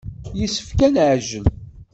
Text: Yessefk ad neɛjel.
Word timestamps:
Yessefk 0.39 0.79
ad 0.87 0.91
neɛjel. 0.93 1.45